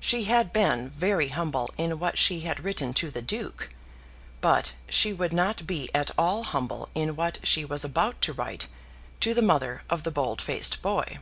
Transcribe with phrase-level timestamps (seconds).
[0.00, 3.68] She had been very humble in what she had written to the Duke,
[4.40, 8.68] but she would not be at all humble in what she was about to write
[9.20, 11.18] to the mother of the bold faced boy.